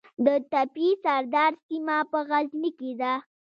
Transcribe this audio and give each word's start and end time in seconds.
د 0.25 0.27
تپې 0.51 0.89
سردار 1.03 1.51
سیمه 1.65 1.97
په 2.11 2.19
غزني 2.29 2.71
کې 2.79 2.91
ده 3.01 3.13